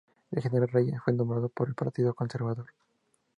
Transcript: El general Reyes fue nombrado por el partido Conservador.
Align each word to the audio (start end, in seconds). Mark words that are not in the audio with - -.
El 0.31 0.41
general 0.41 0.67
Reyes 0.69 0.99
fue 1.05 1.13
nombrado 1.13 1.47
por 1.49 1.67
el 1.67 1.75
partido 1.75 2.15
Conservador. 2.15 2.65